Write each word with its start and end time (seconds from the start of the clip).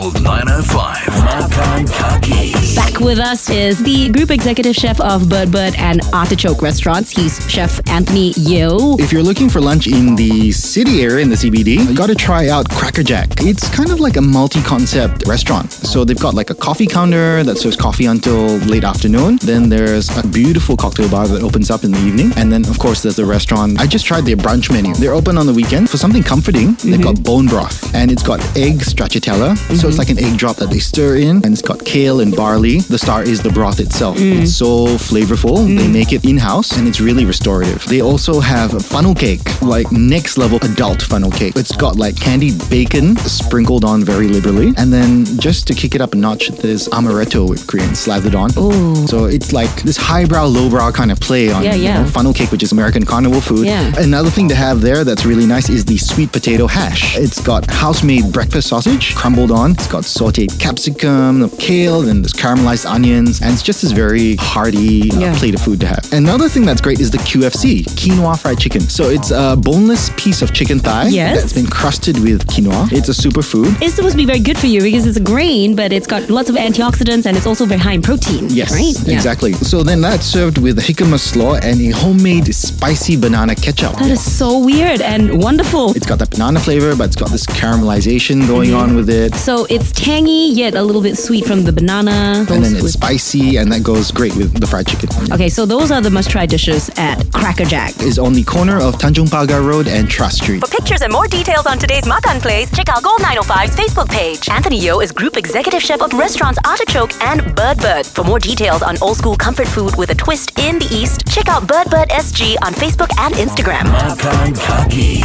Gold 0.00 0.22
905. 0.22 1.08
Makan 1.24 1.86
Kaki. 1.86 2.52
Back 2.74 3.00
with 3.00 3.18
us 3.18 3.50
is 3.50 3.82
the 3.82 4.08
group 4.08 4.30
executive 4.30 4.74
chef 4.74 4.98
of 5.00 5.28
Bird 5.28 5.50
Bird 5.50 5.74
and 5.76 6.00
Artichoke 6.14 6.62
Restaurants. 6.62 7.10
He's 7.10 7.38
Chef 7.50 7.86
Anthony 7.86 8.32
Yeoh. 8.32 8.98
If 8.98 9.12
you're 9.12 9.22
looking 9.22 9.50
for 9.50 9.60
lunch 9.60 9.88
in 9.88 10.16
the 10.16 10.52
city 10.52 11.02
area, 11.02 11.22
in 11.22 11.28
the 11.28 11.36
CBD, 11.36 11.86
you 11.86 11.94
gotta 11.94 12.14
try 12.14 12.48
out 12.48 12.70
Crackerjack. 12.70 13.28
It's 13.40 13.68
kind 13.68 13.90
of 13.90 14.00
like 14.00 14.16
a 14.16 14.22
multi 14.22 14.62
concept 14.62 15.26
restaurant. 15.26 15.70
So 15.72 16.04
they've 16.04 16.18
got 16.18 16.32
like 16.32 16.48
a 16.48 16.54
coffee 16.54 16.86
counter 16.86 17.42
that 17.42 17.58
serves 17.58 17.76
coffee 17.76 18.06
until 18.06 18.56
late 18.58 18.84
afternoon. 18.84 19.36
Then 19.42 19.68
there's 19.68 20.08
a 20.16 20.26
beautiful 20.26 20.78
cocktail 20.78 21.10
bar 21.10 21.28
that 21.28 21.42
opens 21.42 21.70
up 21.70 21.84
in 21.84 21.90
the 21.90 22.00
evening. 22.00 22.32
And 22.36 22.50
then, 22.50 22.66
of 22.68 22.78
course, 22.78 23.02
there's 23.02 23.16
the 23.16 23.26
restaurant. 23.26 23.78
I 23.78 23.86
just 23.86 24.06
tried 24.06 24.24
their 24.24 24.36
brunch 24.36 24.72
menu. 24.72 24.94
They're 24.94 25.14
open 25.14 25.36
on 25.36 25.46
the 25.46 25.54
weekend. 25.54 25.90
For 25.90 25.98
something 25.98 26.22
comforting, 26.22 26.68
they've 26.68 26.94
mm-hmm. 26.94 27.02
got 27.02 27.22
bone 27.22 27.46
broth 27.46 27.89
and 28.00 28.10
it's 28.10 28.22
got 28.22 28.40
egg 28.56 28.78
stracciatella. 28.78 29.56
So 29.56 29.72
it's 29.72 29.82
mm-hmm. 29.82 29.98
like 29.98 30.08
an 30.08 30.18
egg 30.18 30.38
drop 30.38 30.56
that 30.56 30.70
they 30.70 30.78
stir 30.78 31.16
in 31.16 31.36
and 31.44 31.52
it's 31.52 31.60
got 31.60 31.84
kale 31.84 32.20
and 32.20 32.34
barley. 32.34 32.80
The 32.80 32.98
star 32.98 33.22
is 33.22 33.42
the 33.42 33.50
broth 33.50 33.78
itself. 33.78 34.16
Mm. 34.16 34.42
It's 34.42 34.54
so 34.56 34.86
flavorful. 34.96 35.66
They 35.66 35.86
mm. 35.86 35.92
make 35.92 36.12
it 36.14 36.24
in 36.24 36.38
house 36.38 36.78
and 36.78 36.88
it's 36.88 37.00
really 37.00 37.26
restorative. 37.26 37.84
They 37.86 38.00
also 38.00 38.40
have 38.40 38.72
a 38.72 38.80
funnel 38.80 39.14
cake, 39.14 39.42
like 39.60 39.92
next 39.92 40.38
level 40.38 40.58
adult 40.62 41.02
funnel 41.02 41.30
cake. 41.30 41.54
It's 41.56 41.76
got 41.76 41.96
like 41.96 42.16
candied 42.18 42.58
bacon 42.70 43.16
sprinkled 43.16 43.84
on 43.84 44.02
very 44.02 44.28
liberally. 44.28 44.72
And 44.78 44.90
then 44.90 45.26
just 45.38 45.66
to 45.66 45.74
kick 45.74 45.94
it 45.94 46.00
up 46.00 46.14
a 46.14 46.16
notch, 46.16 46.48
there's 46.48 46.88
amaretto 46.88 47.48
whipped 47.50 47.66
cream 47.66 47.94
slathered 47.94 48.34
on. 48.34 48.50
Ooh. 48.56 49.06
So 49.08 49.26
it's 49.26 49.52
like 49.52 49.82
this 49.82 49.98
highbrow, 49.98 50.46
lowbrow 50.46 50.92
kind 50.92 51.12
of 51.12 51.20
play 51.20 51.50
on 51.50 51.62
Yeah, 51.64 51.74
you 51.74 51.92
know, 51.92 52.06
funnel 52.06 52.32
cake, 52.32 52.50
which 52.50 52.62
is 52.62 52.72
American 52.72 53.04
carnival 53.04 53.42
food. 53.42 53.66
Yeah. 53.66 53.92
Another 53.98 54.30
thing 54.30 54.48
to 54.48 54.54
have 54.54 54.80
there 54.80 55.04
that's 55.04 55.26
really 55.26 55.46
nice 55.46 55.68
is 55.68 55.84
the 55.84 55.98
sweet 55.98 56.32
potato 56.32 56.66
hash. 56.66 57.18
It's 57.18 57.40
got 57.40 57.68
house-made 57.90 58.32
breakfast 58.32 58.68
sausage 58.68 59.16
crumbled 59.16 59.50
on. 59.50 59.72
It's 59.72 59.88
got 59.88 60.04
sautéed 60.04 60.56
capsicum, 60.60 61.50
kale, 61.58 62.08
and 62.08 62.22
there's 62.22 62.32
caramelized 62.32 62.86
onions, 62.88 63.42
and 63.42 63.52
it's 63.52 63.62
just 63.64 63.82
this 63.82 63.90
very 63.90 64.36
hearty 64.36 65.10
uh, 65.10 65.18
Yeah. 65.18 65.36
plate 65.36 65.54
of 65.56 65.60
food 65.60 65.80
to 65.80 65.86
have. 65.88 66.02
Another 66.12 66.48
thing 66.48 66.64
that's 66.64 66.80
great 66.80 67.00
is 67.00 67.10
the 67.10 67.18
QFC, 67.18 67.82
quinoa 68.00 68.38
fried 68.38 68.60
chicken. 68.60 68.82
So 68.82 69.10
it's 69.10 69.32
a 69.32 69.56
boneless 69.56 70.10
piece 70.16 70.40
of 70.40 70.52
chicken 70.52 70.78
thigh 70.78 71.08
Yes. 71.08 71.40
that's 71.40 71.52
been 71.52 71.66
crusted 71.66 72.16
with 72.20 72.46
quinoa. 72.46 72.92
It's 72.92 73.08
a 73.08 73.16
superfood. 73.24 73.82
It's 73.82 73.94
supposed 73.96 74.12
to 74.12 74.16
be 74.24 74.24
very 74.34 74.38
good 74.38 74.56
for 74.56 74.68
you 74.68 74.80
because 74.82 75.04
it's 75.08 75.16
a 75.16 75.26
grain, 75.34 75.74
but 75.74 75.92
it's 75.92 76.06
got 76.06 76.30
lots 76.30 76.48
of 76.48 76.54
antioxidants 76.54 77.26
and 77.26 77.36
it's 77.36 77.46
also 77.50 77.66
very 77.66 77.80
high 77.80 77.94
in 77.94 78.02
protein. 78.02 78.46
Yes, 78.50 78.70
Right? 78.70 78.94
Yeah. 79.04 79.14
exactly. 79.16 79.52
So 79.54 79.82
then 79.82 80.00
that's 80.00 80.26
served 80.26 80.58
with 80.58 80.78
a 80.78 80.82
jicama 80.82 81.18
slaw 81.18 81.54
and 81.56 81.80
a 81.80 81.90
homemade 81.90 82.54
spicy 82.54 83.16
banana 83.16 83.56
ketchup. 83.56 83.94
That 83.98 84.12
is 84.18 84.22
so 84.22 84.60
weird 84.60 85.00
and 85.00 85.42
wonderful. 85.42 85.90
It's 85.96 86.06
got 86.06 86.20
that 86.20 86.30
banana 86.30 86.60
flavor, 86.60 86.94
but 86.94 87.06
it's 87.08 87.16
got 87.16 87.30
this 87.30 87.46
caramelization 87.70 88.46
going 88.46 88.74
on 88.74 88.96
with 88.96 89.08
it. 89.08 89.34
So 89.34 89.66
it's 89.70 89.92
tangy 89.92 90.50
yet 90.52 90.74
a 90.74 90.82
little 90.82 91.02
bit 91.02 91.16
sweet 91.16 91.44
from 91.46 91.62
the 91.62 91.72
banana. 91.72 92.44
And 92.50 92.64
then 92.64 92.74
it's 92.76 92.92
spicy, 92.92 93.56
and 93.58 93.70
that 93.72 93.82
goes 93.82 94.10
great 94.10 94.34
with 94.36 94.60
the 94.60 94.66
fried 94.66 94.86
chicken. 94.86 95.08
Okay, 95.32 95.48
so 95.48 95.66
those 95.66 95.90
are 95.90 96.00
the 96.00 96.10
must-try 96.10 96.46
dishes 96.46 96.90
at 96.96 97.16
Crackerjack. 97.32 98.00
Is 98.00 98.18
on 98.18 98.32
the 98.32 98.44
corner 98.44 98.78
of 98.78 98.96
Tanjong 98.96 99.28
Pagar 99.28 99.64
Road 99.64 99.86
and 99.86 100.08
Tras 100.08 100.32
Street. 100.32 100.60
For 100.60 100.70
pictures 100.70 101.02
and 101.02 101.12
more 101.12 101.26
details 101.26 101.66
on 101.66 101.78
today's 101.78 102.06
Makan 102.06 102.40
Place, 102.40 102.70
check 102.74 102.88
out 102.88 103.02
Gold 103.02 103.20
905's 103.20 103.76
Facebook 103.76 104.08
page. 104.08 104.48
Anthony 104.48 104.80
Yeoh 104.80 105.02
is 105.02 105.12
Group 105.12 105.36
Executive 105.36 105.82
Chef 105.82 106.02
of 106.02 106.12
restaurants 106.12 106.58
Artichoke 106.66 107.12
and 107.22 107.54
Bird 107.54 107.78
Bird. 107.78 108.06
For 108.06 108.24
more 108.24 108.38
details 108.38 108.82
on 108.82 108.96
old 109.00 109.16
school 109.16 109.36
comfort 109.36 109.68
food 109.68 109.96
with 109.96 110.10
a 110.10 110.14
twist 110.14 110.58
in 110.58 110.78
the 110.78 110.88
East, 110.92 111.26
check 111.28 111.48
out 111.48 111.68
Bird 111.68 111.88
Bird 111.88 112.08
SG 112.08 112.56
on 112.62 112.72
Facebook 112.74 113.10
and 113.18 113.34
Instagram. 113.34 113.84
Makan 113.84 114.54
Kaki. 114.54 115.20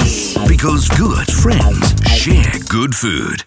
Because 0.65 0.89
good 0.97 1.31
friends 1.31 1.93
share 2.09 2.51
good 2.67 2.95
food. 2.95 3.39